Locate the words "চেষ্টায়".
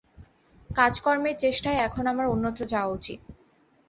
1.35-1.81